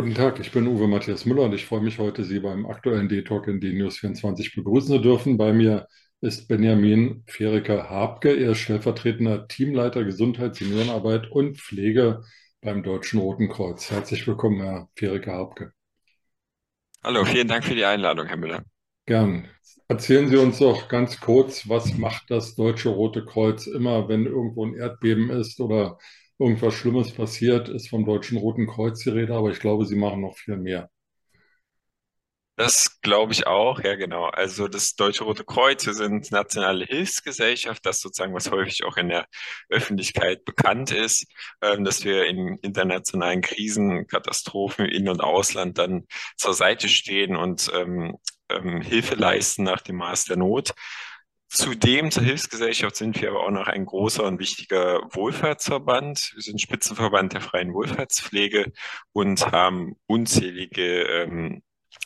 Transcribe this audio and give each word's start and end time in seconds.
Guten 0.00 0.14
Tag, 0.14 0.40
ich 0.40 0.50
bin 0.50 0.66
Uwe 0.66 0.88
Matthias 0.88 1.26
Müller 1.26 1.42
und 1.42 1.52
ich 1.52 1.66
freue 1.66 1.82
mich 1.82 1.98
heute, 1.98 2.24
Sie 2.24 2.40
beim 2.40 2.64
aktuellen 2.64 3.08
D-Talk 3.08 3.48
in 3.48 3.60
DNews24 3.60 4.54
begrüßen 4.54 4.96
zu 4.96 4.98
dürfen. 4.98 5.36
Bei 5.36 5.52
mir 5.52 5.88
ist 6.20 6.48
Benjamin 6.48 7.22
Ferika-Habke. 7.26 8.30
Er 8.30 8.52
ist 8.52 8.58
stellvertretender 8.58 9.46
Teamleiter 9.46 10.04
Gesundheit, 10.04 10.54
Seniorenarbeit 10.56 11.30
und 11.30 11.58
Pflege 11.58 12.22
beim 12.60 12.82
Deutschen 12.82 13.20
Roten 13.20 13.48
Kreuz. 13.48 13.90
Herzlich 13.90 14.26
willkommen, 14.26 14.60
Herr 14.62 14.88
Ferika-Habke. 14.96 15.72
Hallo, 17.02 17.24
vielen 17.26 17.46
Dank 17.48 17.64
für 17.64 17.74
die 17.74 17.84
Einladung, 17.84 18.26
Herr 18.26 18.36
Müller. 18.38 18.64
Gern. 19.06 19.46
Erzählen 19.88 20.28
Sie 20.28 20.36
uns 20.38 20.58
doch 20.58 20.88
ganz 20.88 21.20
kurz, 21.20 21.68
was 21.68 21.98
macht 21.98 22.30
das 22.30 22.54
Deutsche 22.54 22.88
Rote 22.88 23.24
Kreuz 23.26 23.66
immer, 23.66 24.08
wenn 24.08 24.24
irgendwo 24.24 24.64
ein 24.64 24.74
Erdbeben 24.74 25.28
ist 25.30 25.60
oder 25.60 25.98
irgendwas 26.38 26.72
Schlimmes 26.74 27.12
passiert, 27.12 27.68
ist 27.68 27.90
vom 27.90 28.04
Deutschen 28.06 28.38
Roten 28.38 28.66
Kreuz 28.66 29.00
die 29.02 29.10
Rede, 29.10 29.34
aber 29.34 29.50
ich 29.50 29.60
glaube, 29.60 29.84
Sie 29.86 29.96
machen 29.96 30.22
noch 30.22 30.36
viel 30.38 30.56
mehr. 30.56 30.90
Das 32.60 33.00
glaube 33.00 33.32
ich 33.32 33.46
auch, 33.46 33.80
ja 33.80 33.94
genau. 33.94 34.26
Also 34.26 34.68
das 34.68 34.94
Deutsche 34.94 35.24
Rote 35.24 35.44
Kreuz, 35.44 35.86
wir 35.86 35.94
sind 35.94 36.30
nationale 36.30 36.84
Hilfsgesellschaft, 36.84 37.86
das 37.86 38.00
sozusagen, 38.00 38.34
was 38.34 38.50
häufig 38.50 38.84
auch 38.84 38.98
in 38.98 39.08
der 39.08 39.26
Öffentlichkeit 39.70 40.44
bekannt 40.44 40.90
ist, 40.90 41.26
ähm, 41.62 41.84
dass 41.84 42.04
wir 42.04 42.26
in 42.26 42.58
internationalen 42.58 43.40
Krisen, 43.40 44.06
Katastrophen, 44.08 44.84
In- 44.84 45.08
und 45.08 45.22
Ausland 45.22 45.78
dann 45.78 46.06
zur 46.36 46.52
Seite 46.52 46.90
stehen 46.90 47.34
und 47.34 47.70
ähm, 47.74 48.18
ähm, 48.50 48.82
Hilfe 48.82 49.14
leisten 49.14 49.62
nach 49.64 49.80
dem 49.80 49.96
Maß 49.96 50.26
der 50.26 50.36
Not. 50.36 50.74
Zudem 51.48 52.10
zur 52.10 52.24
Hilfsgesellschaft 52.24 52.94
sind 52.94 53.22
wir 53.22 53.30
aber 53.30 53.46
auch 53.46 53.50
noch 53.50 53.68
ein 53.68 53.86
großer 53.86 54.22
und 54.24 54.38
wichtiger 54.38 55.00
Wohlfahrtsverband. 55.12 56.32
Wir 56.34 56.42
sind 56.42 56.60
Spitzenverband 56.60 57.32
der 57.32 57.40
freien 57.40 57.72
Wohlfahrtspflege 57.72 58.70
und 59.12 59.50
haben 59.50 59.96
unzählige 60.06 61.04
ähm, 61.04 61.62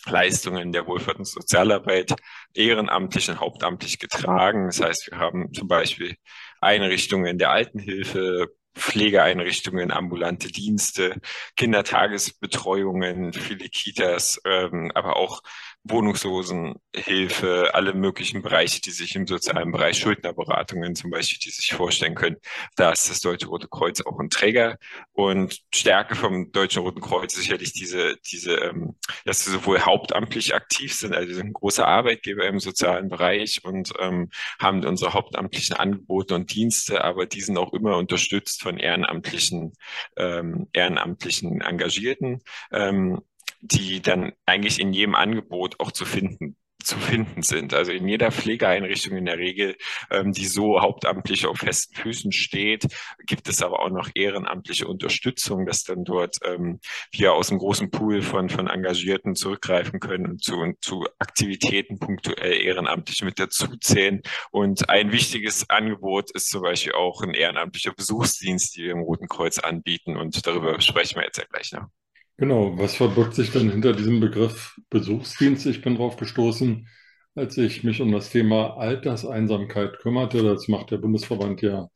Leistungen 0.06 0.72
der 0.72 0.86
Wohlfahrt- 0.86 1.18
und 1.18 1.27
Sozialarbeit 1.27 2.14
ehrenamtlich 2.54 3.28
und 3.30 3.40
hauptamtlich 3.40 3.98
getragen. 3.98 4.66
Das 4.66 4.80
heißt, 4.80 5.10
wir 5.10 5.18
haben 5.18 5.52
zum 5.52 5.68
Beispiel 5.68 6.16
Einrichtungen 6.60 7.38
der 7.38 7.50
Altenhilfe, 7.50 8.48
Pflegeeinrichtungen, 8.74 9.92
ambulante 9.92 10.48
Dienste, 10.48 11.20
Kindertagesbetreuungen, 11.56 13.32
viele 13.32 13.68
Kitas, 13.68 14.41
ähm, 14.44 14.91
aber 14.94 15.16
auch 15.16 15.42
Wohnungslosenhilfe, 15.84 17.74
alle 17.74 17.92
möglichen 17.92 18.40
Bereiche, 18.40 18.80
die 18.80 18.90
sich 18.90 19.14
im 19.16 19.27
sozialen 19.27 19.70
Bereich, 19.70 19.98
Schuldnerberatungen 19.98 20.94
zum 20.94 21.10
Beispiel, 21.10 21.38
die 21.38 21.50
sich 21.50 21.74
vorstellen 21.74 22.14
können. 22.14 22.36
Da 22.76 22.92
ist 22.92 23.10
das 23.10 23.20
Deutsche 23.20 23.48
Rote 23.48 23.68
Kreuz 23.68 24.00
auch 24.00 24.18
ein 24.18 24.30
Träger. 24.30 24.78
Und 25.12 25.60
Stärke 25.74 26.14
vom 26.14 26.52
Deutschen 26.52 26.82
Roten 26.82 27.02
Kreuz 27.02 27.34
sicherlich 27.34 27.74
diese, 27.74 28.16
diese, 28.30 28.54
ähm, 28.54 28.96
dass 29.26 29.44
sie 29.44 29.50
sowohl 29.50 29.80
hauptamtlich 29.80 30.54
aktiv 30.54 30.94
sind, 30.94 31.14
also 31.14 31.34
sind 31.34 31.48
ein 31.48 31.52
großer 31.52 31.86
Arbeitgeber 31.86 32.46
im 32.46 32.60
sozialen 32.60 33.08
Bereich 33.10 33.62
und 33.64 33.92
ähm, 34.00 34.30
haben 34.58 34.84
unsere 34.86 35.12
hauptamtlichen 35.12 35.76
Angebote 35.76 36.34
und 36.34 36.54
Dienste, 36.54 37.04
aber 37.04 37.26
die 37.26 37.42
sind 37.42 37.58
auch 37.58 37.74
immer 37.74 37.98
unterstützt 37.98 38.62
von 38.62 38.78
ehrenamtlichen, 38.78 39.74
ähm, 40.16 40.69
ehrenamtlichen 40.72 41.60
Engagierten. 41.60 42.41
Ähm, 42.72 43.20
die 43.64 44.02
dann 44.02 44.32
eigentlich 44.46 44.80
in 44.80 44.92
jedem 44.92 45.14
Angebot 45.14 45.80
auch 45.80 45.92
zu 45.92 46.04
finden 46.04 46.56
zu 46.84 46.98
finden 46.98 47.42
sind. 47.42 47.74
Also 47.74 47.92
in 47.92 48.06
jeder 48.06 48.30
Pflegeeinrichtung 48.30 49.16
in 49.16 49.24
der 49.24 49.38
Regel, 49.38 49.76
ähm, 50.10 50.32
die 50.32 50.46
so 50.46 50.80
hauptamtlich 50.80 51.46
auf 51.46 51.58
festen 51.58 51.94
Füßen 51.96 52.32
steht, 52.32 52.86
gibt 53.26 53.48
es 53.48 53.62
aber 53.62 53.80
auch 53.80 53.90
noch 53.90 54.10
ehrenamtliche 54.14 54.86
Unterstützung, 54.86 55.66
dass 55.66 55.84
dann 55.84 56.04
dort 56.04 56.38
ähm, 56.44 56.80
wir 57.10 57.32
aus 57.32 57.50
einem 57.50 57.58
großen 57.58 57.91
Pool 57.91 58.22
von, 58.22 58.48
von 58.48 58.69
Engagierten 58.69 59.34
zurückgreifen 59.34 60.00
können 60.00 60.26
und 60.26 60.44
zu, 60.44 60.56
und 60.56 60.82
zu 60.84 61.04
Aktivitäten 61.19 61.98
punktuell 61.98 62.60
ehrenamtlich 62.60 63.22
mit 63.22 63.38
dazuzählen. 63.38 64.22
Und 64.50 64.88
ein 64.91 65.12
wichtiges 65.12 65.69
Angebot 65.70 66.30
ist 66.32 66.50
zum 66.50 66.62
Beispiel 66.62 66.92
auch 66.92 67.22
ein 67.22 67.34
ehrenamtlicher 67.34 67.92
Besuchsdienst, 67.94 68.76
die 68.76 68.84
wir 68.84 68.92
im 68.92 69.00
Roten 69.00 69.28
Kreuz 69.28 69.58
anbieten. 69.58 70.16
Und 70.16 70.47
darüber 70.47 70.80
sprechen 70.80 71.16
wir 71.16 71.24
jetzt 71.24 71.38
ja 71.38 71.44
gleich 71.50 71.72
noch. 71.72 72.03
Genau, 72.37 72.77
was 72.78 72.97
verbirgt 72.97 73.34
sich 73.34 73.53
denn 73.53 73.71
hinter 73.71 73.93
diesem 73.93 74.21
Begriff 74.21 74.77
Besuchsdienst? 74.91 75.67
Ich 75.67 75.83
bin 75.83 75.95
darauf 75.95 76.17
gestoßen, 76.17 76.89
als 77.37 77.56
ich 77.59 77.84
mich 77.84 78.00
um 78.00 78.11
das 78.12 78.31
Thema 78.31 78.77
Alterseinsamkeit 78.77 79.99
kümmerte. 80.00 80.43
Das 80.43 80.67
macht 80.69 80.91
der 80.91 80.99
Bundesverband 80.99 81.62
ja 81.62 81.89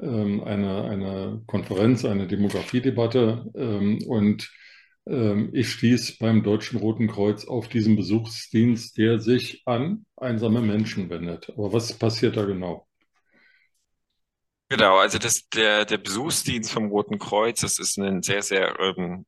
ähm, 0.00 0.44
eine, 0.44 0.84
eine 0.84 1.42
Konferenz, 1.46 2.04
eine 2.04 2.26
Demografiedebatte. 2.26 3.50
Ähm, 3.56 3.98
und 4.06 4.50
ähm, 5.06 5.50
ich 5.54 5.70
stieß 5.70 6.18
beim 6.18 6.42
Deutschen 6.42 6.78
Roten 6.78 7.08
Kreuz 7.08 7.46
auf 7.46 7.68
diesen 7.68 7.96
Besuchsdienst, 7.96 8.98
der 8.98 9.18
sich 9.20 9.62
an 9.66 10.04
einsame 10.16 10.60
Menschen 10.60 11.08
wendet. 11.08 11.48
Aber 11.50 11.72
was 11.72 11.94
passiert 11.94 12.36
da 12.36 12.44
genau? 12.44 12.86
Genau, 14.68 14.98
also 14.98 15.18
das, 15.18 15.48
der, 15.50 15.84
der 15.84 15.98
Besuchsdienst 15.98 16.72
vom 16.72 16.86
Roten 16.88 17.18
Kreuz, 17.18 17.60
das 17.60 17.78
ist 17.78 17.98
ein 17.98 18.22
sehr, 18.22 18.42
sehr 18.42 18.78
ähm, 18.80 19.24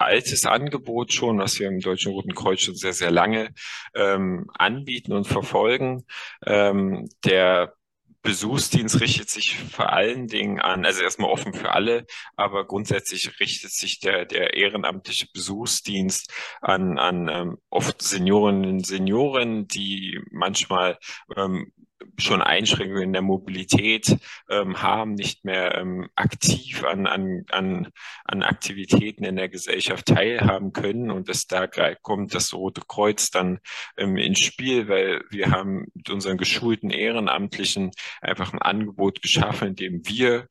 altes 0.00 0.46
Angebot 0.46 1.12
schon, 1.12 1.38
was 1.38 1.58
wir 1.58 1.68
im 1.68 1.80
Deutschen 1.80 2.12
Roten 2.12 2.34
Kreuz 2.34 2.60
schon 2.60 2.74
sehr, 2.74 2.92
sehr 2.92 3.10
lange 3.10 3.50
ähm, 3.94 4.46
anbieten 4.54 5.12
und 5.12 5.26
verfolgen. 5.26 6.04
Ähm, 6.46 7.08
der 7.24 7.74
Besuchsdienst 8.22 9.00
richtet 9.00 9.30
sich 9.30 9.56
vor 9.56 9.92
allen 9.92 10.26
Dingen 10.26 10.60
an, 10.60 10.84
also 10.84 11.02
erstmal 11.02 11.30
offen 11.30 11.54
für 11.54 11.72
alle, 11.72 12.04
aber 12.36 12.66
grundsätzlich 12.66 13.38
richtet 13.40 13.70
sich 13.70 14.00
der, 14.00 14.26
der 14.26 14.54
ehrenamtliche 14.54 15.28
Besuchsdienst 15.32 16.32
an, 16.60 16.98
an 16.98 17.28
ähm, 17.28 17.58
oft 17.70 18.02
Seniorinnen 18.02 18.66
und 18.66 18.86
Senioren, 18.86 19.68
die 19.68 20.20
manchmal 20.30 20.98
ähm, 21.36 21.72
schon 22.16 22.42
Einschränkungen 22.42 23.02
in 23.02 23.12
der 23.12 23.22
Mobilität 23.22 24.16
ähm, 24.48 24.82
haben, 24.82 25.14
nicht 25.14 25.44
mehr 25.44 25.76
ähm, 25.76 26.08
aktiv 26.14 26.84
an, 26.84 27.06
an, 27.06 27.44
an, 27.50 27.88
an 28.24 28.42
Aktivitäten 28.42 29.24
in 29.24 29.36
der 29.36 29.48
Gesellschaft 29.48 30.06
teilhaben 30.06 30.72
können. 30.72 31.10
Und 31.10 31.28
das 31.28 31.46
da 31.46 31.66
kommt 31.66 32.34
das 32.34 32.54
Rote 32.54 32.82
Kreuz 32.86 33.30
dann 33.30 33.58
ähm, 33.96 34.16
ins 34.16 34.40
Spiel, 34.40 34.88
weil 34.88 35.22
wir 35.30 35.50
haben 35.50 35.86
mit 35.94 36.10
unseren 36.10 36.38
geschulten 36.38 36.90
Ehrenamtlichen 36.90 37.90
einfach 38.20 38.52
ein 38.52 38.62
Angebot 38.62 39.22
geschaffen, 39.22 39.68
in 39.68 39.76
dem 39.76 40.08
wir 40.08 40.48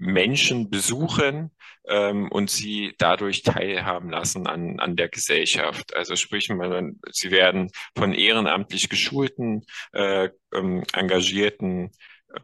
Menschen 0.00 0.70
besuchen 0.70 1.50
ähm, 1.86 2.32
und 2.32 2.50
sie 2.50 2.94
dadurch 2.98 3.42
teilhaben 3.42 4.10
lassen 4.10 4.46
an, 4.46 4.80
an 4.80 4.96
der 4.96 5.08
Gesellschaft. 5.08 5.94
Also 5.94 6.16
sprich, 6.16 6.48
man, 6.48 6.98
sie 7.10 7.30
werden 7.30 7.70
von 7.96 8.14
ehrenamtlich 8.14 8.88
geschulten, 8.88 9.66
äh, 9.92 10.30
ähm, 10.54 10.84
engagierten 10.94 11.90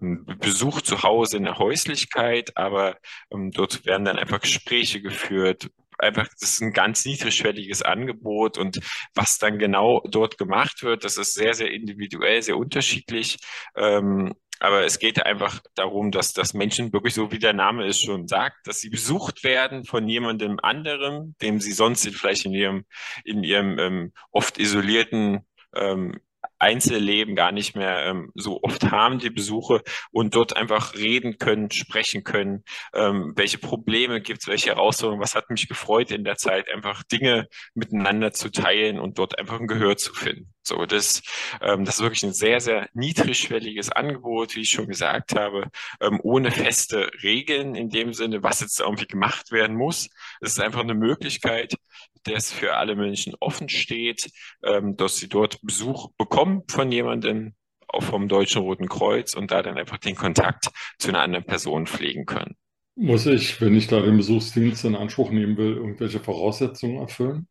ähm, 0.00 0.26
Besuch 0.38 0.82
zu 0.82 1.02
Hause 1.02 1.38
in 1.38 1.44
der 1.44 1.58
Häuslichkeit, 1.58 2.56
aber 2.56 2.98
ähm, 3.32 3.50
dort 3.52 3.86
werden 3.86 4.04
dann 4.04 4.18
einfach 4.18 4.40
Gespräche 4.40 5.00
geführt, 5.00 5.70
einfach, 5.98 6.28
das 6.28 6.50
ist 6.50 6.60
ein 6.60 6.72
ganz 6.72 7.04
niedrigschwelliges 7.04 7.82
Angebot 7.82 8.58
und 8.58 8.80
was 9.14 9.38
dann 9.38 9.58
genau 9.58 10.02
dort 10.08 10.36
gemacht 10.38 10.82
wird, 10.82 11.04
das 11.04 11.16
ist 11.16 11.34
sehr, 11.34 11.54
sehr 11.54 11.70
individuell, 11.70 12.42
sehr 12.42 12.58
unterschiedlich. 12.58 13.38
Ähm, 13.76 14.34
aber 14.60 14.84
es 14.84 14.98
geht 14.98 15.24
einfach 15.24 15.60
darum, 15.74 16.10
dass, 16.10 16.32
dass 16.32 16.54
Menschen 16.54 16.92
wirklich, 16.92 17.14
so 17.14 17.30
wie 17.32 17.38
der 17.38 17.52
Name 17.52 17.86
es 17.86 18.00
schon 18.00 18.28
sagt, 18.28 18.66
dass 18.66 18.80
sie 18.80 18.90
besucht 18.90 19.44
werden 19.44 19.84
von 19.84 20.08
jemandem 20.08 20.58
anderem, 20.62 21.34
dem 21.42 21.60
sie 21.60 21.72
sonst 21.72 22.06
vielleicht 22.08 22.46
in 22.46 22.54
ihrem, 22.54 22.84
in 23.24 23.42
ihrem 23.42 23.78
ähm, 23.78 24.12
oft 24.30 24.58
isolierten 24.58 25.46
ähm, 25.74 26.20
Einzelleben 26.58 27.34
gar 27.34 27.52
nicht 27.52 27.76
mehr 27.76 28.06
ähm, 28.06 28.32
so 28.34 28.62
oft 28.62 28.90
haben, 28.90 29.18
die 29.18 29.30
Besuche, 29.30 29.82
und 30.10 30.34
dort 30.34 30.56
einfach 30.56 30.94
reden 30.94 31.38
können, 31.38 31.70
sprechen 31.70 32.24
können, 32.24 32.64
ähm, 32.94 33.32
welche 33.36 33.58
Probleme 33.58 34.20
gibt 34.20 34.42
es, 34.42 34.48
welche 34.48 34.70
Herausforderungen, 34.70 35.22
was 35.22 35.34
hat 35.34 35.50
mich 35.50 35.68
gefreut 35.68 36.10
in 36.10 36.24
der 36.24 36.36
Zeit, 36.36 36.72
einfach 36.72 37.02
Dinge 37.04 37.48
miteinander 37.74 38.32
zu 38.32 38.50
teilen 38.50 38.98
und 38.98 39.18
dort 39.18 39.38
einfach 39.38 39.60
ein 39.60 39.66
Gehör 39.66 39.96
zu 39.96 40.14
finden. 40.14 40.52
So, 40.66 40.84
das, 40.86 41.22
ähm, 41.60 41.84
das 41.84 41.96
ist 41.96 42.02
wirklich 42.02 42.24
ein 42.24 42.32
sehr, 42.32 42.60
sehr 42.60 42.88
niedrigschwelliges 42.94 43.90
Angebot, 43.90 44.56
wie 44.56 44.62
ich 44.62 44.70
schon 44.70 44.88
gesagt 44.88 45.34
habe, 45.36 45.70
ähm, 46.00 46.20
ohne 46.22 46.50
feste 46.50 47.10
Regeln 47.22 47.74
in 47.74 47.88
dem 47.88 48.12
Sinne, 48.12 48.42
was 48.42 48.60
jetzt 48.60 48.80
irgendwie 48.80 49.06
gemacht 49.06 49.52
werden 49.52 49.76
muss. 49.76 50.08
Es 50.40 50.52
ist 50.52 50.60
einfach 50.60 50.80
eine 50.80 50.94
Möglichkeit, 50.94 51.76
es 52.28 52.52
für 52.52 52.76
alle 52.76 52.96
Menschen 52.96 53.34
offen 53.40 53.68
steht, 53.68 54.30
ähm, 54.64 54.96
dass 54.96 55.16
sie 55.16 55.28
dort 55.28 55.60
Besuch 55.62 56.10
bekommen 56.18 56.62
von 56.68 56.90
jemandem, 56.90 57.54
auch 57.88 58.02
vom 58.02 58.28
Deutschen 58.28 58.62
Roten 58.62 58.88
Kreuz 58.88 59.34
und 59.34 59.50
da 59.50 59.62
dann 59.62 59.78
einfach 59.78 59.98
den 59.98 60.16
Kontakt 60.16 60.70
zu 60.98 61.08
einer 61.08 61.20
anderen 61.20 61.44
Person 61.44 61.86
pflegen 61.86 62.26
können. 62.26 62.56
Muss 62.96 63.26
ich, 63.26 63.60
wenn 63.60 63.76
ich 63.76 63.86
da 63.86 64.00
den 64.00 64.16
Besuchsdienst 64.16 64.84
in 64.84 64.96
Anspruch 64.96 65.30
nehmen 65.30 65.56
will, 65.56 65.76
irgendwelche 65.76 66.18
Voraussetzungen 66.18 66.98
erfüllen? 66.98 67.46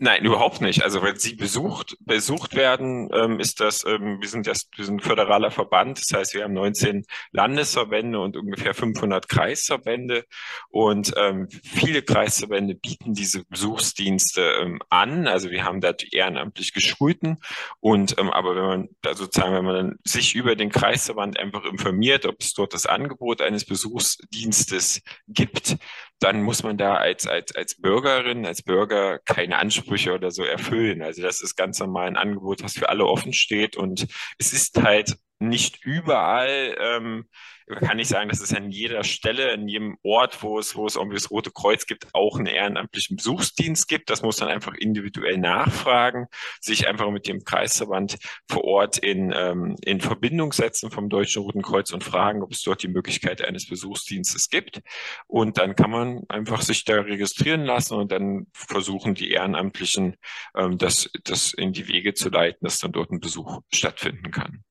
Nein, 0.00 0.24
überhaupt 0.24 0.60
nicht. 0.60 0.84
Also 0.84 1.02
wenn 1.02 1.16
Sie 1.16 1.34
besucht, 1.34 1.96
besucht 1.98 2.54
werden, 2.54 3.08
ähm, 3.12 3.40
ist 3.40 3.58
das, 3.58 3.84
ähm, 3.84 4.20
wir 4.20 4.28
sind 4.28 4.46
das, 4.46 4.68
wir 4.76 4.84
sind 4.84 4.98
ein 4.98 5.00
föderaler 5.00 5.50
Verband. 5.50 5.98
Das 5.98 6.16
heißt, 6.16 6.34
wir 6.34 6.44
haben 6.44 6.52
19 6.52 7.04
Landesverbände 7.32 8.20
und 8.20 8.36
ungefähr 8.36 8.74
500 8.74 9.28
Kreisverbände. 9.28 10.24
Und 10.68 11.12
ähm, 11.16 11.48
viele 11.50 12.02
Kreisverbände 12.02 12.76
bieten 12.76 13.12
diese 13.12 13.44
Besuchsdienste 13.46 14.42
ähm, 14.62 14.78
an. 14.88 15.26
Also 15.26 15.50
wir 15.50 15.64
haben 15.64 15.80
da 15.80 15.92
die 15.92 16.14
ehrenamtlich 16.14 16.72
Geschulten. 16.72 17.38
Und 17.80 18.16
ähm, 18.20 18.30
aber 18.30 18.54
wenn 18.54 18.66
man 18.66 18.88
da 19.02 19.14
sozusagen, 19.14 19.52
wenn 19.56 19.64
man 19.64 19.98
sich 20.04 20.36
über 20.36 20.54
den 20.54 20.70
Kreisverband 20.70 21.40
einfach 21.40 21.64
informiert, 21.64 22.24
ob 22.24 22.36
es 22.38 22.52
dort 22.52 22.72
das 22.72 22.86
Angebot 22.86 23.42
eines 23.42 23.64
Besuchsdienstes 23.64 25.02
gibt, 25.26 25.76
dann 26.20 26.42
muss 26.42 26.62
man 26.62 26.76
da 26.76 26.94
als, 26.94 27.26
als, 27.26 27.54
als 27.54 27.80
Bürgerin, 27.80 28.44
als 28.44 28.62
Bürger 28.62 29.18
keine 29.20 29.58
Ansprüche 29.58 30.14
oder 30.14 30.30
so 30.30 30.42
erfüllen. 30.42 31.02
Also 31.02 31.22
das 31.22 31.40
ist 31.40 31.56
ganz 31.56 31.78
normal 31.78 32.08
ein 32.08 32.16
Angebot, 32.16 32.62
was 32.62 32.74
für 32.74 32.88
alle 32.88 33.06
offen 33.06 33.32
steht. 33.32 33.76
Und 33.76 34.06
es 34.38 34.52
ist 34.52 34.82
halt 34.82 35.16
nicht 35.38 35.84
überall 35.84 36.76
ähm, 36.80 37.28
kann 37.76 37.98
nicht 37.98 38.08
sagen, 38.08 38.28
dass 38.28 38.40
es 38.40 38.54
an 38.54 38.70
jeder 38.70 39.04
Stelle, 39.04 39.52
in 39.52 39.68
jedem 39.68 39.98
Ort, 40.02 40.42
wo 40.42 40.58
es, 40.58 40.74
wo 40.74 40.86
es 40.86 40.96
irgendwie 40.96 41.16
das 41.16 41.30
Rote 41.30 41.50
Kreuz 41.50 41.86
gibt, 41.86 42.06
auch 42.14 42.38
einen 42.38 42.46
ehrenamtlichen 42.46 43.16
Besuchsdienst 43.16 43.88
gibt. 43.88 44.10
Das 44.10 44.22
muss 44.22 44.40
man 44.40 44.48
einfach 44.48 44.74
individuell 44.74 45.38
nachfragen, 45.38 46.26
sich 46.60 46.88
einfach 46.88 47.10
mit 47.10 47.28
dem 47.28 47.44
Kreisverband 47.44 48.18
vor 48.48 48.64
Ort 48.64 48.98
in, 48.98 49.32
ähm, 49.36 49.76
in 49.82 50.00
Verbindung 50.00 50.52
setzen 50.52 50.90
vom 50.90 51.08
Deutschen 51.08 51.42
Roten 51.42 51.62
Kreuz 51.62 51.92
und 51.92 52.04
fragen, 52.04 52.42
ob 52.42 52.52
es 52.52 52.62
dort 52.62 52.82
die 52.82 52.88
Möglichkeit 52.88 53.42
eines 53.42 53.68
Besuchsdienstes 53.68 54.48
gibt. 54.48 54.80
Und 55.26 55.58
dann 55.58 55.76
kann 55.76 55.90
man 55.90 56.22
einfach 56.28 56.62
sich 56.62 56.84
da 56.84 57.00
registrieren 57.00 57.64
lassen 57.64 57.94
und 57.94 58.12
dann 58.12 58.46
versuchen 58.52 59.14
die 59.14 59.30
Ehrenamtlichen, 59.30 60.16
ähm, 60.56 60.78
das, 60.78 61.10
das 61.24 61.52
in 61.52 61.72
die 61.72 61.88
Wege 61.88 62.14
zu 62.14 62.30
leiten, 62.30 62.64
dass 62.64 62.78
dann 62.78 62.92
dort 62.92 63.10
ein 63.10 63.20
Besuch 63.20 63.60
stattfinden 63.72 64.30
kann 64.30 64.64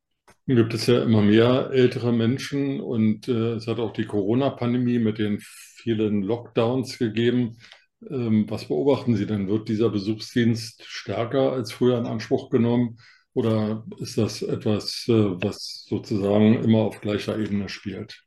gibt 0.56 0.74
es 0.74 0.88
ja 0.88 1.04
immer 1.04 1.22
mehr 1.22 1.70
ältere 1.74 2.14
Menschen 2.14 2.80
und 2.80 3.28
äh, 3.28 3.56
es 3.56 3.68
hat 3.68 3.80
auch 3.80 3.94
die 3.94 4.06
Corona-Pandemie 4.06 5.00
mit 5.00 5.20
den 5.20 5.40
vielen 5.42 6.22
Lockdowns 6.24 6.98
gegeben. 6.98 7.58
Ähm, 8.10 8.46
was 8.50 8.68
beobachten 8.68 9.16
Sie 9.16 9.26
denn? 9.26 9.48
Wird 9.48 9.70
dieser 9.70 9.90
Besuchsdienst 9.90 10.84
stärker 10.86 11.52
als 11.54 11.72
früher 11.72 11.98
in 11.98 12.06
Anspruch 12.06 12.50
genommen 12.50 12.98
oder 13.34 13.86
ist 14.00 14.18
das 14.18 14.42
etwas, 14.42 15.06
äh, 15.10 15.14
was 15.14 15.86
sozusagen 15.88 16.64
immer 16.64 16.80
auf 16.80 17.02
gleicher 17.02 17.38
Ebene 17.38 17.70
spielt? 17.70 18.27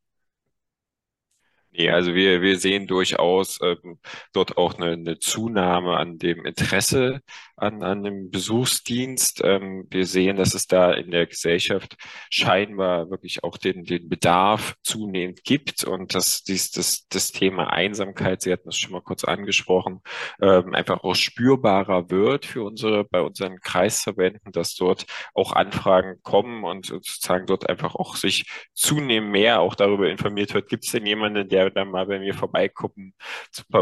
Nee, 1.72 1.88
also 1.90 2.14
wir, 2.14 2.42
wir 2.42 2.58
sehen 2.58 2.86
durchaus 2.88 3.60
ähm, 3.62 4.00
dort 4.32 4.56
auch 4.56 4.74
eine, 4.74 4.92
eine 4.92 5.18
Zunahme 5.20 5.96
an 5.96 6.18
dem 6.18 6.44
Interesse 6.44 7.20
an, 7.60 7.82
an 7.82 8.02
dem 8.02 8.30
Besuchsdienst. 8.30 9.42
Ähm, 9.44 9.86
wir 9.90 10.06
sehen, 10.06 10.36
dass 10.36 10.54
es 10.54 10.66
da 10.66 10.92
in 10.92 11.10
der 11.10 11.26
Gesellschaft 11.26 11.96
scheinbar 12.30 13.10
wirklich 13.10 13.44
auch 13.44 13.56
den, 13.56 13.84
den 13.84 14.08
Bedarf 14.08 14.74
zunehmend 14.82 15.44
gibt 15.44 15.84
und 15.84 16.14
dass 16.14 16.42
dies, 16.42 16.70
das, 16.70 17.06
das 17.08 17.32
Thema 17.32 17.70
Einsamkeit, 17.70 18.42
Sie 18.42 18.52
hatten 18.52 18.70
es 18.70 18.78
schon 18.78 18.92
mal 18.92 19.02
kurz 19.02 19.24
angesprochen, 19.24 20.00
ähm, 20.40 20.74
einfach 20.74 21.04
auch 21.04 21.14
spürbarer 21.14 22.10
wird 22.10 22.46
für 22.46 22.64
unsere, 22.64 23.04
bei 23.04 23.20
unseren 23.20 23.60
Kreisverbänden, 23.60 24.52
dass 24.52 24.74
dort 24.74 25.06
auch 25.34 25.52
Anfragen 25.52 26.16
kommen 26.22 26.64
und 26.64 26.86
sozusagen 26.86 27.46
dort 27.46 27.68
einfach 27.68 27.94
auch 27.94 28.16
sich 28.16 28.46
zunehmend 28.72 29.30
mehr 29.32 29.60
auch 29.60 29.74
darüber 29.74 30.08
informiert 30.08 30.54
wird, 30.54 30.68
gibt 30.68 30.84
es 30.84 30.92
denn 30.92 31.06
jemanden, 31.06 31.48
der 31.48 31.59
der 31.64 31.70
dann 31.70 31.90
mal 31.90 32.06
bei 32.06 32.18
mir 32.18 32.34
vorbeigucken, 32.34 33.14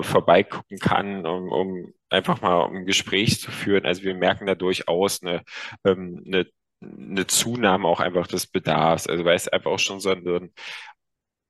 vorbeigucken 0.02 0.78
kann, 0.78 1.26
um, 1.26 1.50
um 1.50 1.94
einfach 2.10 2.40
mal 2.40 2.66
ein 2.66 2.86
Gespräch 2.86 3.40
zu 3.40 3.50
führen. 3.50 3.86
Also 3.86 4.02
wir 4.02 4.14
merken 4.14 4.46
da 4.46 4.54
durchaus 4.54 5.22
eine, 5.22 5.42
ähm, 5.84 6.22
eine, 6.26 6.46
eine 6.82 7.26
Zunahme 7.26 7.88
auch 7.88 8.00
einfach 8.00 8.26
des 8.26 8.46
Bedarfs. 8.46 9.06
Also 9.06 9.24
weil 9.24 9.36
es 9.36 9.48
einfach 9.48 9.70
auch 9.70 9.78
schon 9.78 10.00
so 10.00 10.10
ein, 10.10 10.52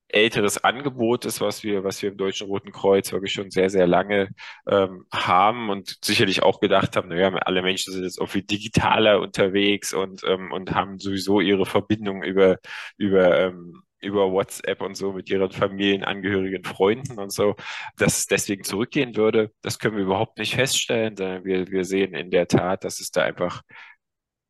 älteres 0.08 0.62
Angebot 0.64 1.24
ist, 1.26 1.40
was 1.40 1.62
wir, 1.62 1.84
was 1.84 2.02
wir 2.02 2.10
im 2.10 2.16
Deutschen 2.16 2.46
Roten 2.46 2.72
Kreuz 2.72 3.12
wirklich 3.12 3.32
schon 3.32 3.50
sehr, 3.50 3.70
sehr 3.70 3.86
lange 3.86 4.30
ähm, 4.66 5.06
haben 5.12 5.70
und 5.70 5.98
sicherlich 6.02 6.42
auch 6.42 6.60
gedacht 6.60 6.96
haben, 6.96 7.08
naja, 7.08 7.28
alle 7.44 7.62
Menschen 7.62 7.92
sind 7.92 8.04
jetzt 8.04 8.20
auch 8.20 8.28
viel 8.28 8.42
digitaler 8.42 9.20
unterwegs 9.20 9.92
und, 9.92 10.22
ähm, 10.24 10.50
und 10.52 10.74
haben 10.74 10.98
sowieso 10.98 11.40
ihre 11.40 11.66
Verbindung 11.66 12.22
über, 12.22 12.58
über 12.96 13.38
ähm, 13.38 13.82
über 14.00 14.30
WhatsApp 14.32 14.80
und 14.82 14.96
so 14.96 15.12
mit 15.12 15.30
ihren 15.30 15.50
Familienangehörigen, 15.50 16.64
Freunden 16.64 17.18
und 17.18 17.32
so, 17.32 17.54
dass 17.96 18.18
es 18.18 18.26
deswegen 18.26 18.64
zurückgehen 18.64 19.16
würde. 19.16 19.52
Das 19.62 19.78
können 19.78 19.96
wir 19.96 20.04
überhaupt 20.04 20.38
nicht 20.38 20.54
feststellen. 20.54 21.18
Wir, 21.18 21.68
wir 21.68 21.84
sehen 21.84 22.14
in 22.14 22.30
der 22.30 22.48
Tat, 22.48 22.84
dass 22.84 23.00
es 23.00 23.10
da 23.10 23.22
einfach 23.22 23.62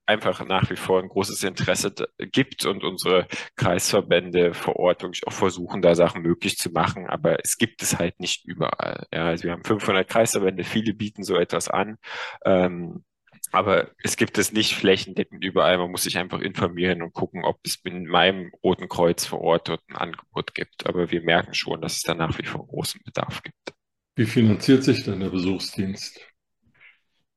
einfach 0.08 0.44
nach 0.46 0.70
wie 0.70 0.76
vor 0.76 1.00
ein 1.02 1.08
großes 1.08 1.44
Interesse 1.44 1.92
gibt 2.18 2.64
und 2.64 2.82
unsere 2.82 3.28
Kreisverbände 3.56 4.54
vor 4.54 4.76
Ort 4.76 5.02
wirklich 5.02 5.26
auch 5.26 5.32
versuchen, 5.32 5.82
da 5.82 5.94
Sachen 5.94 6.22
möglich 6.22 6.56
zu 6.56 6.70
machen. 6.70 7.06
Aber 7.06 7.44
es 7.44 7.58
gibt 7.58 7.82
es 7.82 7.98
halt 7.98 8.18
nicht 8.18 8.46
überall. 8.46 9.06
Ja, 9.12 9.26
also 9.26 9.44
wir 9.44 9.52
haben 9.52 9.64
500 9.64 10.08
Kreisverbände, 10.08 10.64
viele 10.64 10.94
bieten 10.94 11.24
so 11.24 11.36
etwas 11.36 11.68
an. 11.68 11.98
Ähm, 12.44 13.04
aber 13.52 13.90
es 14.02 14.16
gibt 14.16 14.38
es 14.38 14.52
nicht 14.52 14.74
flächendeckend 14.74 15.44
überall. 15.44 15.78
Man 15.78 15.90
muss 15.90 16.04
sich 16.04 16.18
einfach 16.18 16.40
informieren 16.40 17.02
und 17.02 17.12
gucken, 17.12 17.44
ob 17.44 17.58
es 17.64 17.78
in 17.84 18.06
meinem 18.06 18.52
Roten 18.62 18.88
Kreuz 18.88 19.24
vor 19.24 19.40
Ort 19.40 19.68
dort 19.68 19.82
ein 19.88 19.96
Angebot 19.96 20.54
gibt. 20.54 20.86
Aber 20.86 21.10
wir 21.10 21.22
merken 21.22 21.54
schon, 21.54 21.80
dass 21.80 21.96
es 21.96 22.02
da 22.02 22.14
nach 22.14 22.38
wie 22.38 22.46
vor 22.46 22.66
großen 22.66 23.00
Bedarf 23.04 23.42
gibt. 23.42 23.74
Wie 24.16 24.26
finanziert 24.26 24.84
sich 24.84 25.04
denn 25.04 25.20
der 25.20 25.30
Besuchsdienst? 25.30 26.20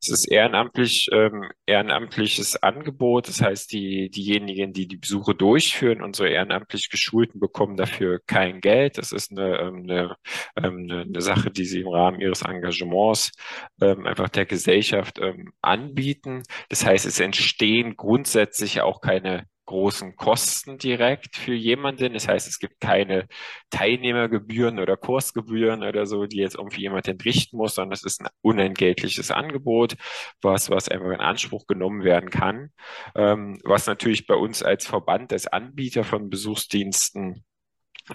Es 0.03 0.09
ist 0.09 0.31
ehrenamtlich, 0.31 1.09
ähm, 1.11 1.51
ehrenamtliches 1.67 2.61
Angebot. 2.63 3.27
Das 3.27 3.39
heißt, 3.39 3.71
die, 3.71 4.09
diejenigen, 4.09 4.73
die 4.73 4.87
die 4.87 4.97
Besuche 4.97 5.35
durchführen, 5.35 6.01
unsere 6.01 6.29
ehrenamtlich 6.29 6.89
Geschulten, 6.89 7.39
bekommen 7.39 7.77
dafür 7.77 8.19
kein 8.25 8.61
Geld. 8.61 8.97
Das 8.97 9.11
ist 9.11 9.31
eine, 9.31 9.59
ähm, 9.59 9.87
ähm, 9.87 10.15
eine, 10.55 11.01
eine 11.01 11.21
Sache, 11.21 11.51
die 11.51 11.65
sie 11.65 11.81
im 11.81 11.87
Rahmen 11.89 12.19
ihres 12.19 12.41
Engagements 12.41 13.31
ähm, 13.79 14.07
einfach 14.07 14.29
der 14.29 14.47
Gesellschaft 14.47 15.19
ähm, 15.19 15.53
anbieten. 15.61 16.41
Das 16.69 16.83
heißt, 16.83 17.05
es 17.05 17.19
entstehen 17.19 17.95
grundsätzlich 17.95 18.81
auch 18.81 19.01
keine 19.01 19.45
großen 19.71 20.17
Kosten 20.17 20.77
direkt 20.77 21.37
für 21.37 21.53
jemanden. 21.53 22.13
Das 22.13 22.27
heißt, 22.27 22.47
es 22.47 22.59
gibt 22.59 22.81
keine 22.81 23.27
Teilnehmergebühren 23.69 24.79
oder 24.79 24.97
Kursgebühren 24.97 25.83
oder 25.83 26.05
so, 26.05 26.25
die 26.25 26.37
jetzt 26.37 26.55
irgendwie 26.55 26.81
jemand 26.81 27.07
entrichten 27.07 27.57
muss, 27.57 27.75
sondern 27.75 27.93
es 27.93 28.03
ist 28.03 28.21
ein 28.21 28.27
unentgeltliches 28.41 29.31
Angebot, 29.31 29.95
was, 30.41 30.69
was 30.69 30.89
einfach 30.89 31.11
in 31.11 31.21
Anspruch 31.21 31.67
genommen 31.67 32.03
werden 32.03 32.29
kann. 32.29 32.71
Ähm, 33.15 33.59
was 33.63 33.87
natürlich 33.87 34.27
bei 34.27 34.35
uns 34.35 34.61
als 34.61 34.85
Verband, 34.85 35.31
als 35.31 35.47
Anbieter 35.47 36.03
von 36.03 36.29
Besuchsdiensten 36.29 37.45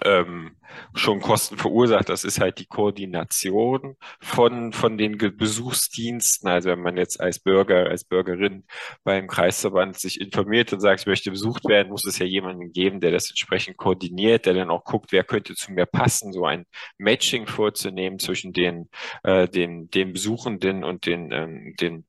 ähm, 0.03 0.55
schon 0.93 1.21
Kosten 1.21 1.57
verursacht. 1.57 2.09
Das 2.09 2.23
ist 2.23 2.39
halt 2.39 2.59
die 2.59 2.65
Koordination 2.65 3.95
von, 4.19 4.73
von 4.73 4.97
den 4.97 5.17
Besuchsdiensten. 5.17 6.49
Also 6.49 6.69
wenn 6.69 6.81
man 6.81 6.97
jetzt 6.97 7.19
als 7.19 7.39
Bürger, 7.39 7.87
als 7.87 8.03
Bürgerin 8.03 8.65
beim 9.03 9.27
Kreisverband 9.27 9.97
sich 9.97 10.19
informiert 10.19 10.73
und 10.73 10.79
sagt, 10.79 11.01
ich 11.01 11.07
möchte 11.07 11.31
besucht 11.31 11.65
werden, 11.67 11.89
muss 11.89 12.05
es 12.05 12.19
ja 12.19 12.25
jemanden 12.25 12.71
geben, 12.71 12.99
der 12.99 13.11
das 13.11 13.29
entsprechend 13.29 13.77
koordiniert, 13.77 14.45
der 14.45 14.53
dann 14.53 14.69
auch 14.69 14.83
guckt, 14.83 15.11
wer 15.11 15.23
könnte 15.23 15.55
zu 15.55 15.71
mir 15.71 15.85
passen, 15.85 16.33
so 16.33 16.45
ein 16.45 16.65
Matching 16.97 17.47
vorzunehmen 17.47 18.19
zwischen 18.19 18.53
den, 18.53 18.89
äh, 19.23 19.47
den, 19.47 19.89
den 19.89 20.13
Besuchenden 20.13 20.83
und 20.83 21.05
den, 21.05 21.31
ähm, 21.31 21.75
den 21.79 22.05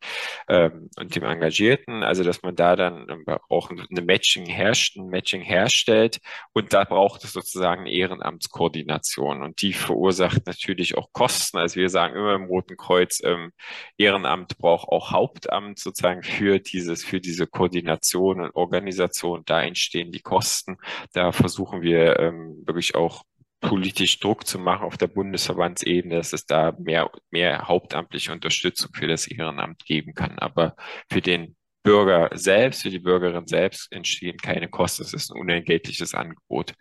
ähm, 0.49 0.90
und 0.99 1.14
dem 1.14 1.25
Engagierten. 1.25 2.02
Also 2.02 2.25
dass 2.25 2.42
man 2.42 2.57
da 2.57 2.76
dann 2.76 3.07
auch 3.49 3.71
eine 3.71 4.02
Matching 4.02 4.47
herrscht, 4.47 4.97
ein 4.97 5.09
Matching 5.09 5.42
herstellt 5.42 6.18
und 6.52 6.73
da 6.73 6.85
braucht 6.85 7.25
es 7.25 7.33
sozusagen 7.33 7.78
sagen 7.79 7.87
Ehrenamtskoordination 7.87 9.43
und 9.43 9.63
die 9.63 9.73
verursacht 9.73 10.47
natürlich 10.47 10.97
auch 10.97 11.13
Kosten. 11.13 11.59
Also 11.59 11.77
wir 11.77 11.89
sagen 11.89 12.17
immer 12.17 12.35
im 12.35 12.45
Roten 12.45 12.77
Kreuz, 12.77 13.21
ähm, 13.25 13.53
Ehrenamt 13.97 14.59
braucht 14.59 14.89
auch 14.89 15.13
Hauptamt 15.13 15.79
sozusagen 15.79 16.23
für 16.23 16.59
dieses, 16.59 17.05
für 17.05 17.21
diese 17.21 17.47
Koordination 17.47 18.41
und 18.41 18.55
Organisation. 18.55 19.43
Da 19.45 19.63
entstehen 19.63 20.13
die 20.13 20.21
Kosten. 20.21 20.79
Da 21.13 21.33
versuchen 21.33 21.83
wir 21.83 22.19
ähm, 22.19 22.63
wirklich 22.67 22.95
auch 22.95 23.23
politisch 23.61 24.21
Druck 24.21 24.47
zu 24.47 24.59
machen 24.59 24.85
auf 24.85 24.97
der 24.97 25.09
Bundesverbandsebene, 25.09 26.17
dass 26.17 26.33
es 26.33 26.47
da 26.47 26.77
mehr, 26.79 27.11
mehr 27.31 27.67
hauptamtliche 27.67 28.33
Unterstützung 28.33 28.91
für 28.95 29.09
das 29.09 29.27
Ehrenamt 29.27 29.85
geben 29.85 30.15
kann. 30.15 30.39
Aber 30.39 30.77
für 31.11 31.21
den 31.21 31.57
Bürger 31.83 32.31
selbst, 32.35 32.83
für 32.83 32.91
die 32.91 32.99
Bürgerin 32.99 33.47
selbst 33.47 33.91
entstehen 33.93 34.37
keine 34.37 34.69
Kosten. 34.69 35.03
Es 35.03 35.13
ist 35.13 35.31
ein 35.31 35.41
unentgeltliches 35.41 36.15
Angebot. 36.15 36.75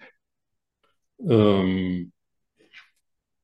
Ähm, 1.20 2.12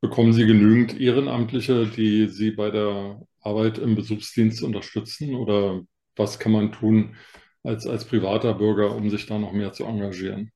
bekommen 0.02 0.34
Sie 0.34 0.46
genügend 0.46 1.00
Ehrenamtliche, 1.00 1.88
die 1.88 2.28
Sie 2.28 2.52
bei 2.52 2.70
der 2.72 3.22
Arbeit 3.42 3.78
im 3.80 3.96
Besuchsdienst 3.96 4.62
unterstützen? 4.64 5.36
Oder 5.36 5.82
was 6.16 6.40
kann 6.40 6.52
man 6.52 6.72
tun 6.72 7.16
als, 7.64 7.88
als 7.88 8.06
privater 8.06 8.54
Bürger, 8.56 8.96
um 8.96 9.10
sich 9.10 9.26
da 9.26 9.40
noch 9.40 9.54
mehr 9.54 9.74
zu 9.74 9.86
engagieren? 9.86 10.52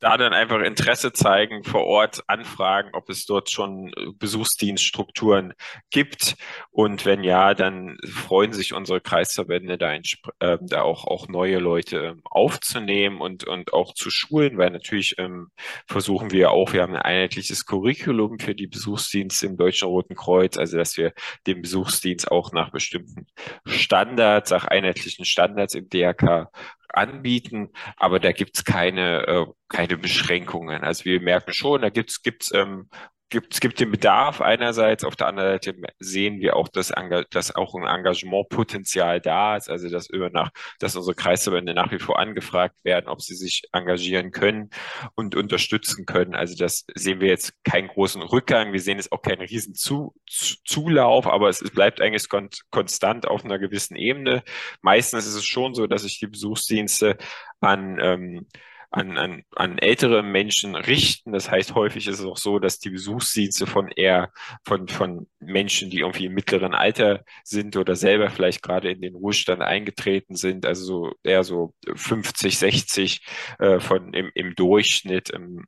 Da 0.00 0.16
dann 0.16 0.32
einfach 0.32 0.60
Interesse 0.60 1.12
zeigen, 1.12 1.64
vor 1.64 1.84
Ort 1.84 2.22
anfragen, 2.28 2.90
ob 2.92 3.10
es 3.10 3.26
dort 3.26 3.50
schon 3.50 3.92
äh, 3.96 4.12
Besuchsdienststrukturen 4.18 5.54
gibt. 5.90 6.36
Und 6.70 7.04
wenn 7.04 7.24
ja, 7.24 7.54
dann 7.54 7.98
freuen 8.08 8.52
sich 8.52 8.72
unsere 8.74 9.00
Kreisverbände 9.00 9.78
da, 9.78 9.94
äh, 9.94 10.58
da 10.60 10.82
auch, 10.82 11.04
auch 11.06 11.28
neue 11.28 11.58
Leute 11.58 11.98
ähm, 11.98 12.22
aufzunehmen 12.24 13.20
und, 13.20 13.44
und 13.44 13.72
auch 13.72 13.94
zu 13.94 14.10
schulen, 14.10 14.58
weil 14.58 14.70
natürlich 14.70 15.16
ähm, 15.18 15.50
versuchen 15.86 16.30
wir 16.30 16.50
auch, 16.52 16.72
wir 16.72 16.82
haben 16.82 16.94
ein 16.94 17.02
einheitliches 17.02 17.66
Curriculum 17.66 18.38
für 18.38 18.54
die 18.54 18.68
Besuchsdienste 18.68 19.46
im 19.46 19.56
Deutschen 19.56 19.88
Roten 19.88 20.14
Kreuz, 20.14 20.56
also 20.56 20.76
dass 20.76 20.96
wir 20.96 21.12
den 21.46 21.62
Besuchsdienst 21.62 22.30
auch 22.30 22.52
nach 22.52 22.70
bestimmten 22.70 23.26
Standards, 23.66 24.50
nach 24.50 24.64
einheitlichen 24.64 25.24
Standards 25.24 25.74
im 25.74 25.88
DRK 25.88 26.50
anbieten, 26.98 27.70
aber 27.96 28.20
da 28.20 28.32
gibt's 28.32 28.64
keine, 28.64 29.26
äh, 29.26 29.46
keine 29.68 29.96
Beschränkungen. 29.96 30.82
Also 30.82 31.04
wir 31.04 31.20
merken 31.20 31.52
schon, 31.52 31.82
da 31.82 31.90
gibt's 31.90 32.22
gibt's 32.22 32.52
ähm, 32.54 32.88
gibt, 33.30 33.54
es 33.54 33.60
gibt 33.60 33.80
den 33.80 33.90
Bedarf 33.90 34.40
einerseits, 34.40 35.04
auf 35.04 35.16
der 35.16 35.26
anderen 35.26 35.52
Seite 35.52 35.74
sehen 35.98 36.40
wir 36.40 36.56
auch, 36.56 36.68
dass, 36.68 36.92
dass 37.30 37.54
auch 37.54 37.74
ein 37.74 37.86
Engagementpotenzial 37.86 39.20
da 39.20 39.56
ist, 39.56 39.68
also 39.68 39.88
dass 39.88 40.08
über 40.08 40.30
nach, 40.30 40.50
dass 40.78 40.96
unsere 40.96 41.14
Kreisverbände 41.14 41.74
nach 41.74 41.92
wie 41.92 41.98
vor 41.98 42.18
angefragt 42.18 42.76
werden, 42.84 43.08
ob 43.08 43.20
sie 43.20 43.34
sich 43.34 43.64
engagieren 43.72 44.30
können 44.30 44.70
und 45.14 45.34
unterstützen 45.34 46.06
können. 46.06 46.34
Also 46.34 46.56
das 46.56 46.84
sehen 46.94 47.20
wir 47.20 47.28
jetzt 47.28 47.52
keinen 47.64 47.88
großen 47.88 48.22
Rückgang, 48.22 48.72
wir 48.72 48.80
sehen 48.80 48.98
jetzt 48.98 49.12
auch 49.12 49.22
keinen 49.22 49.42
riesen 49.42 49.74
Zu, 49.74 50.14
Zulauf, 50.26 51.26
aber 51.26 51.48
es, 51.48 51.60
es 51.60 51.70
bleibt 51.70 52.00
eigentlich 52.00 52.28
kon 52.28 52.48
konstant 52.70 53.26
auf 53.26 53.44
einer 53.44 53.58
gewissen 53.58 53.96
Ebene. 53.96 54.42
Meistens 54.80 55.26
ist 55.26 55.34
es 55.34 55.44
schon 55.44 55.74
so, 55.74 55.86
dass 55.86 56.02
sich 56.02 56.18
die 56.18 56.26
Besuchsdienste 56.26 57.18
an 57.60 57.98
ähm, 58.00 58.46
an, 58.90 59.18
an, 59.18 59.42
an 59.54 59.78
ältere 59.78 60.22
Menschen 60.22 60.74
richten. 60.74 61.32
Das 61.32 61.50
heißt, 61.50 61.74
häufig 61.74 62.06
ist 62.06 62.20
es 62.20 62.24
auch 62.24 62.36
so, 62.38 62.58
dass 62.58 62.78
die 62.78 62.90
Besuchsdienste 62.90 63.66
von 63.66 63.88
eher 63.88 64.32
von, 64.64 64.88
von 64.88 65.28
Menschen, 65.40 65.90
die 65.90 66.00
irgendwie 66.00 66.26
im 66.26 66.34
mittleren 66.34 66.74
Alter 66.74 67.24
sind 67.44 67.76
oder 67.76 67.96
selber 67.96 68.30
vielleicht 68.30 68.62
gerade 68.62 68.90
in 68.90 69.00
den 69.00 69.14
Ruhestand 69.14 69.62
eingetreten 69.62 70.36
sind, 70.36 70.64
also 70.66 70.84
so 70.84 71.12
eher 71.22 71.44
so 71.44 71.74
50, 71.94 72.58
60 72.58 73.20
äh, 73.58 73.80
von 73.80 74.14
im, 74.14 74.30
im 74.34 74.54
Durchschnitt, 74.54 75.30
im, 75.30 75.66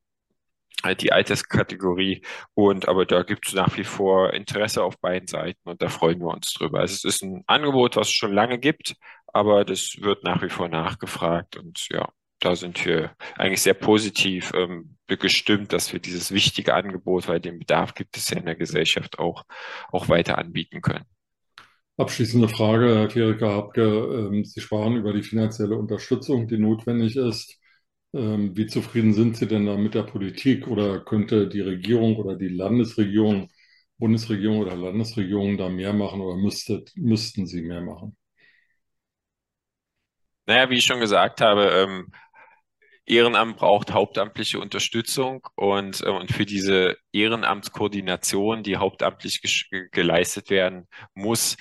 halt 0.82 1.02
die 1.02 1.12
Alterskategorie. 1.12 2.22
Und 2.54 2.88
aber 2.88 3.04
da 3.06 3.22
gibt 3.22 3.48
es 3.48 3.54
nach 3.54 3.76
wie 3.76 3.84
vor 3.84 4.32
Interesse 4.32 4.82
auf 4.82 4.98
beiden 4.98 5.28
Seiten 5.28 5.68
und 5.68 5.82
da 5.82 5.88
freuen 5.90 6.20
wir 6.20 6.28
uns 6.28 6.52
drüber. 6.54 6.80
Also 6.80 6.94
es 6.94 7.04
ist 7.04 7.22
ein 7.22 7.44
Angebot, 7.46 7.96
was 7.96 8.08
es 8.08 8.14
schon 8.14 8.32
lange 8.32 8.58
gibt, 8.58 8.94
aber 9.26 9.64
das 9.66 9.96
wird 10.00 10.24
nach 10.24 10.42
wie 10.42 10.48
vor 10.48 10.68
nachgefragt 10.68 11.56
und 11.58 11.86
ja 11.90 12.08
da 12.40 12.56
sind 12.56 12.84
wir 12.84 13.14
eigentlich 13.36 13.62
sehr 13.62 13.74
positiv 13.74 14.52
ähm, 14.54 14.96
gestimmt, 15.06 15.72
dass 15.72 15.92
wir 15.92 16.00
dieses 16.00 16.32
wichtige 16.32 16.74
Angebot, 16.74 17.28
weil 17.28 17.40
den 17.40 17.58
Bedarf 17.58 17.94
gibt 17.94 18.16
es 18.16 18.30
ja 18.30 18.38
in 18.38 18.46
der 18.46 18.56
Gesellschaft 18.56 19.18
auch, 19.18 19.44
auch 19.92 20.08
weiter 20.08 20.38
anbieten 20.38 20.80
können. 20.82 21.04
Abschließende 21.96 22.48
Frage, 22.48 22.94
Herr 22.96 23.08
Kleriker 23.08 23.50
Habke. 23.52 23.82
Ähm, 23.82 24.44
Sie 24.44 24.60
sprachen 24.60 24.96
über 24.96 25.12
die 25.12 25.22
finanzielle 25.22 25.76
Unterstützung, 25.76 26.48
die 26.48 26.58
notwendig 26.58 27.16
ist. 27.16 27.58
Ähm, 28.14 28.56
wie 28.56 28.66
zufrieden 28.66 29.12
sind 29.12 29.36
Sie 29.36 29.46
denn 29.46 29.66
da 29.66 29.76
mit 29.76 29.94
der 29.94 30.02
Politik 30.04 30.66
oder 30.66 31.00
könnte 31.04 31.48
die 31.48 31.60
Regierung 31.60 32.16
oder 32.16 32.36
die 32.36 32.48
Landesregierung, 32.48 33.50
Bundesregierung 33.98 34.58
oder 34.60 34.76
Landesregierung 34.76 35.58
da 35.58 35.68
mehr 35.68 35.92
machen 35.92 36.20
oder 36.22 36.36
müsstet, 36.36 36.92
müssten 36.96 37.46
Sie 37.46 37.62
mehr 37.62 37.82
machen? 37.82 38.16
Naja, 40.46 40.68
wie 40.70 40.76
ich 40.78 40.84
schon 40.84 41.00
gesagt 41.00 41.40
habe, 41.40 41.64
ähm, 41.70 42.12
Ehrenamt 43.10 43.56
braucht 43.56 43.92
hauptamtliche 43.92 44.60
Unterstützung 44.60 45.46
und, 45.56 46.02
äh, 46.02 46.10
und 46.10 46.32
für 46.32 46.46
diese 46.46 46.96
Ehrenamtskoordination, 47.12 48.62
die 48.62 48.76
hauptamtlich 48.76 49.68
geleistet 49.90 50.50
werden 50.50 50.86
muss, 51.14 51.56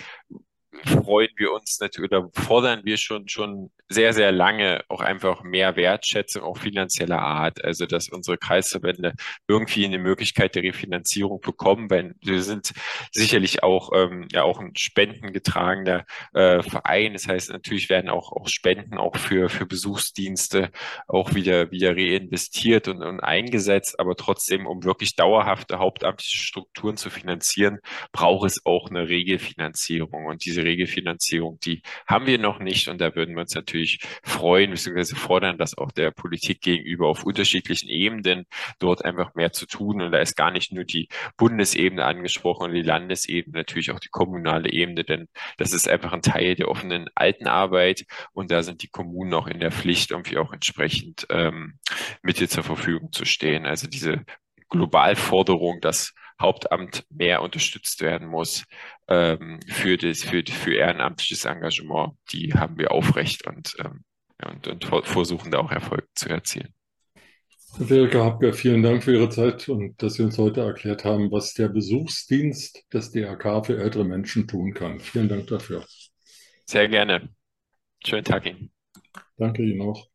freuen 0.85 1.29
wir 1.37 1.51
uns 1.51 1.79
natürlich 1.79 2.11
oder 2.11 2.29
fordern 2.33 2.81
wir 2.83 2.97
schon, 2.97 3.27
schon 3.27 3.71
sehr, 3.91 4.13
sehr 4.13 4.31
lange 4.31 4.81
auch 4.87 5.01
einfach 5.01 5.41
mehr 5.43 5.75
Wertschätzung, 5.75 6.43
auch 6.43 6.57
finanzieller 6.57 7.19
Art. 7.19 7.63
Also, 7.63 7.87
dass 7.87 8.07
unsere 8.07 8.37
Kreisverbände 8.37 9.13
irgendwie 9.47 9.83
eine 9.85 9.97
Möglichkeit 9.97 10.53
der 10.53 10.63
Refinanzierung 10.63 11.41
bekommen, 11.41 11.89
weil 11.89 12.13
wir 12.21 12.43
sind 12.43 12.71
sicherlich 13.11 13.63
auch, 13.63 13.91
ähm, 13.95 14.27
ja, 14.31 14.43
auch 14.43 14.59
ein 14.59 14.75
spendengetragener 14.75 16.05
äh, 16.33 16.61
Verein. 16.61 17.13
Das 17.13 17.27
heißt, 17.27 17.51
natürlich 17.51 17.89
werden 17.89 18.09
auch, 18.09 18.31
auch 18.31 18.47
Spenden 18.47 18.99
auch 18.99 19.17
für, 19.17 19.49
für 19.49 19.65
Besuchsdienste 19.65 20.69
auch 21.07 21.33
wieder, 21.33 21.71
wieder 21.71 21.95
reinvestiert 21.95 22.87
und, 22.87 23.01
und 23.01 23.21
eingesetzt. 23.21 23.99
Aber 23.99 24.15
trotzdem, 24.15 24.67
um 24.67 24.83
wirklich 24.83 25.15
dauerhafte 25.15 25.79
hauptamtliche 25.79 26.37
Strukturen 26.37 26.95
zu 26.95 27.09
finanzieren, 27.09 27.79
braucht 28.11 28.45
es 28.45 28.63
auch 28.65 28.89
eine 28.91 29.09
Regelfinanzierung. 29.09 30.27
Und 30.27 30.45
diese 30.45 30.63
Regelfinanzierung, 30.69 31.59
die 31.59 31.81
haben 32.07 32.25
wir 32.27 32.37
noch 32.37 32.59
nicht. 32.59 32.87
Und 32.87 33.01
da 33.01 33.15
würden 33.15 33.35
wir 33.35 33.41
uns 33.41 33.55
natürlich 33.55 33.99
freuen 34.23 34.71
bzw. 34.71 35.15
fordern, 35.15 35.57
das 35.57 35.77
auch 35.77 35.91
der 35.91 36.11
Politik 36.11 36.61
gegenüber 36.61 37.07
auf 37.07 37.23
unterschiedlichen 37.23 37.89
Ebenen 37.89 38.45
dort 38.79 39.03
einfach 39.03 39.35
mehr 39.35 39.51
zu 39.51 39.65
tun. 39.65 40.01
Und 40.01 40.11
da 40.11 40.19
ist 40.19 40.35
gar 40.35 40.51
nicht 40.51 40.71
nur 40.71 40.83
die 40.83 41.09
Bundesebene 41.37 42.05
angesprochen 42.05 42.69
und 42.69 42.73
die 42.73 42.81
Landesebene, 42.81 43.57
natürlich 43.57 43.91
auch 43.91 43.99
die 43.99 44.09
kommunale 44.09 44.71
Ebene, 44.71 45.03
denn 45.03 45.27
das 45.57 45.73
ist 45.73 45.87
einfach 45.87 46.13
ein 46.13 46.21
Teil 46.21 46.55
der 46.55 46.69
offenen 46.69 47.09
Altenarbeit 47.15 48.05
und 48.33 48.51
da 48.51 48.63
sind 48.63 48.83
die 48.83 48.89
Kommunen 48.89 49.33
auch 49.33 49.47
in 49.47 49.59
der 49.59 49.71
Pflicht, 49.71 50.11
irgendwie 50.11 50.37
auch 50.37 50.53
entsprechend 50.53 51.27
ähm, 51.29 51.79
Mittel 52.21 52.47
zur 52.49 52.63
Verfügung 52.63 53.11
zu 53.11 53.25
stehen. 53.25 53.65
Also 53.65 53.87
diese 53.87 54.23
Globalforderung, 54.69 55.81
dass 55.81 56.13
Hauptamt 56.41 57.05
mehr 57.09 57.41
unterstützt 57.41 58.01
werden 58.01 58.27
muss 58.27 58.65
ähm, 59.07 59.59
für, 59.67 59.97
das, 59.97 60.23
für, 60.23 60.43
für 60.47 60.75
ehrenamtliches 60.75 61.45
Engagement, 61.45 62.13
die 62.31 62.53
haben 62.53 62.77
wir 62.77 62.91
aufrecht 62.91 63.45
und, 63.45 63.75
ähm, 63.79 64.03
und, 64.45 64.67
und 64.67 64.85
versuchen 65.05 65.51
da 65.51 65.59
auch 65.59 65.71
Erfolg 65.71 66.07
zu 66.15 66.29
erzielen. 66.29 66.73
Herr 67.77 67.89
Wilke 67.89 68.23
Habke, 68.23 68.53
vielen 68.53 68.81
Dank 68.81 69.03
für 69.03 69.13
Ihre 69.13 69.29
Zeit 69.29 69.69
und 69.69 70.01
dass 70.01 70.15
Sie 70.15 70.23
uns 70.23 70.37
heute 70.37 70.61
erklärt 70.61 71.05
haben, 71.05 71.31
was 71.31 71.53
der 71.53 71.69
Besuchsdienst 71.69 72.83
des 72.91 73.11
DRK 73.11 73.65
für 73.65 73.77
ältere 73.77 74.05
Menschen 74.05 74.47
tun 74.47 74.73
kann. 74.73 74.99
Vielen 74.99 75.29
Dank 75.29 75.47
dafür. 75.47 75.85
Sehr 76.65 76.87
gerne. 76.87 77.29
Schönen 78.03 78.23
Tag 78.23 78.45
Ihnen. 78.45 78.71
Danke 79.37 79.63
Ihnen 79.63 79.81
auch. 79.81 80.09